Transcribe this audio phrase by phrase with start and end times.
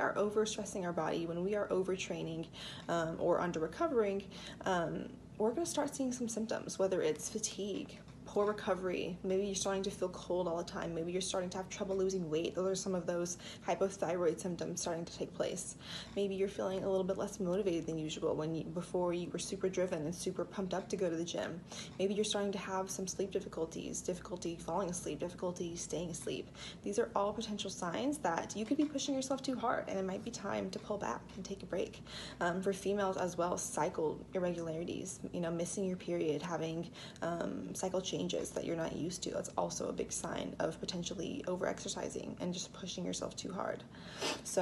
[0.00, 2.46] are overstressing our body, when we are overtraining
[2.88, 4.22] um, or under recovering,
[4.66, 9.18] um, we're going to start seeing some symptoms, whether it's fatigue, poor recovery.
[9.24, 10.94] Maybe you're starting to feel cold all the time.
[10.94, 12.54] Maybe you're starting to have trouble losing weight.
[12.54, 15.76] Those are some of those hypothyroid symptoms starting to take place.
[16.14, 19.38] Maybe you're feeling a little bit less motivated than usual when you before you were
[19.38, 21.60] super driven and super pumped up to go to the gym.
[21.98, 26.48] Maybe you're starting to have some sleep difficulties, difficulty falling asleep, difficulty staying asleep.
[26.84, 30.04] These are all potential signs that you could be pushing yourself too hard and it
[30.04, 32.02] might be time to pull back and take a break.
[32.40, 36.88] Um, for females as well, cycle irregularities, you know, missing your period, having
[37.22, 40.78] um, cycle change changes that you're not used to, that's also a big sign of
[40.78, 43.82] potentially over exercising and just pushing yourself too hard.
[44.44, 44.58] So